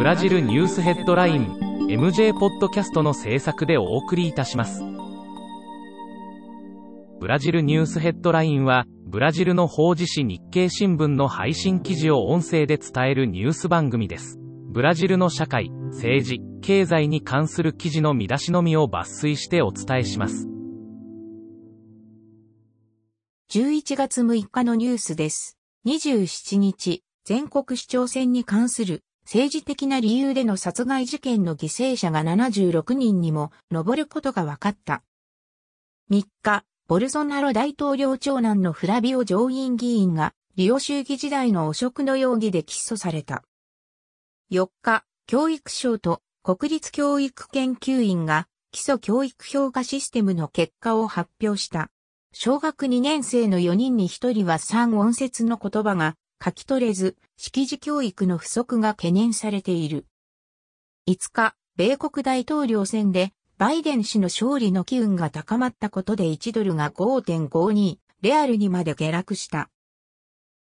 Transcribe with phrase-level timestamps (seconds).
[0.00, 1.58] ブラジルニュースヘッドライン
[1.90, 4.82] MJ ポッドキャストの制作でお送りいたします。
[7.20, 14.38] ブラジルニュースヘッドラインは、ブラジルの法事紙日経新聞の配信記事を音声で伝えるニュース番組です。
[14.70, 20.48] ブラジルの社会、政治、経済に関する記事の見出しのみを抜粋してお伝えします。
[23.50, 25.58] 11月6日のニュースです。
[25.84, 29.02] 27日、全国市長選に関する
[29.32, 35.04] 政治的な理由での殺害事件の犠牲者が76人にも上ることが分かった。
[36.10, 43.44] 3日、ボルソナロ大統領長男のフラビオ上院議員がリオ州議時代の汚職の容疑で起訴された。
[44.50, 51.88] 4日、教育省と国立教育研究院が基礎教育評価システムの結果を発表した。
[52.32, 60.06] 小学2年生の4人に1人は3音節の言葉が書き取れず、識字教育の不足が懸念されている。
[61.06, 69.70] 5日、米国大統領選でバイデン氏の勝利の機運が高まったことで1ドルが5.52レアルにまで下落した。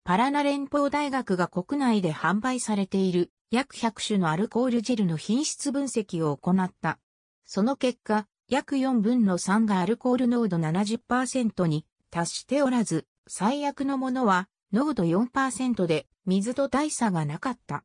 [0.04, 6.98] パラナ連邦大学が国内で販売されている約100種のアルコールジェルの品質分析を行った。
[7.46, 17.84] その結果、約4分の3がアルコール濃度70%に達しておらず、最悪のものは濃度4%で水と大差がなかった。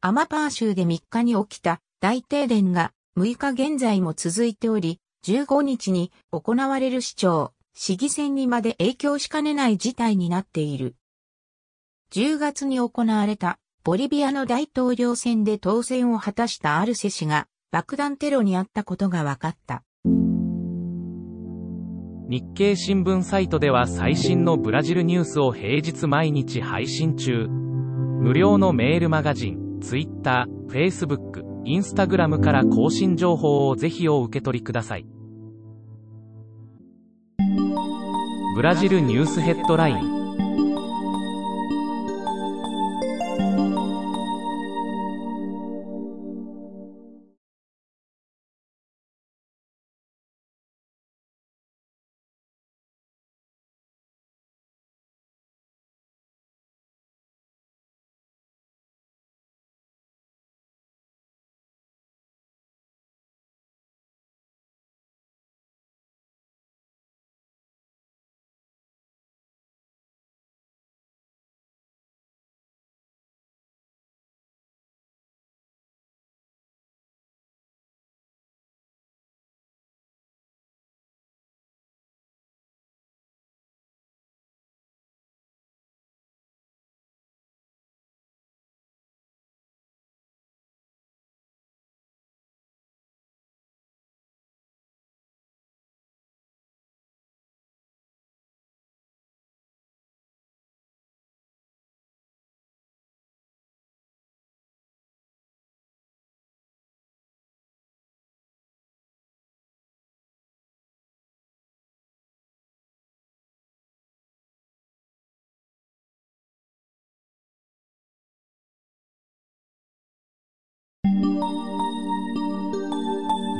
[0.00, 10.96] アマパー州で3日に起きた大停電が6日現在も続いており、15日に行われる市長、市議選にまで影響しかねない事態になっている。
[12.12, 19.82] 10月に行われたボリビアの大統領選で当選を果たしたアルセ氏が爆弾テロにあったことが分かった。
[22.26, 27.46] 日経新聞サイトでは最新のブラジルニュースを平日毎日配信中。
[27.48, 35.06] 無料のメールマガジン、Twitter、Facebook、Instagram から更新情報をぜひお受け取りください。
[38.56, 40.23] ブラジルニュースヘッドライン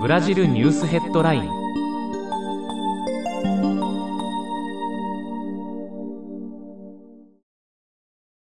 [0.05, 1.51] ブラジルニュースヘッドライン。